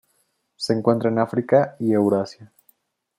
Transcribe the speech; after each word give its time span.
Se 0.55 0.73
encuentra 0.73 1.11
en 1.11 1.19
África 1.19 1.75
y 1.77 1.91
Eurasia. 1.93 2.51